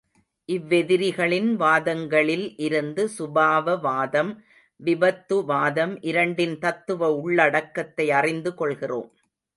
[0.49, 4.31] இவ்வெதிரிகளின் வாதங்களில் இருந்து சுபாவவாதம்,
[4.79, 9.09] விபத்துவாதம் இரண்டின் தத்துவ உள்ளடக்கத்தை அறிந்து கொள்கிறோம்.